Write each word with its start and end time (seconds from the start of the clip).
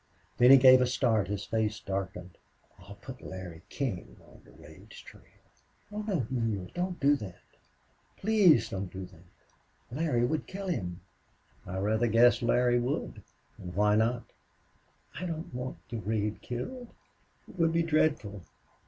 Then 0.37 0.49
he 0.49 0.57
gave 0.57 0.81
a 0.81 0.87
start; 0.87 1.27
his 1.27 1.45
face 1.45 1.79
darkened. 1.79 2.39
"I'll 2.79 2.95
put 2.95 3.21
Larry 3.21 3.61
King 3.69 4.17
on 4.27 4.41
Durade's 4.43 4.99
trail." 4.99 5.21
"Oh 5.91 6.01
no, 6.01 6.25
Neale! 6.31 6.69
Don't 6.73 6.99
do 6.99 7.15
that! 7.17 7.37
Please 8.17 8.69
don't 8.69 8.91
do 8.91 9.05
that! 9.05 9.91
Larry 9.95 10.25
would 10.25 10.47
kill 10.47 10.69
him." 10.69 11.01
"I 11.67 11.77
rather 11.77 12.07
guess 12.07 12.41
Larry 12.41 12.79
would. 12.79 13.21
And 13.59 13.75
why 13.75 13.95
not?" 13.95 14.23
"I 15.13 15.27
don't 15.27 15.53
want 15.53 15.77
Durade 15.87 16.41
killed. 16.41 16.87
It 17.47 17.59
would 17.59 17.71
be 17.71 17.83
dreadful. 17.83 18.41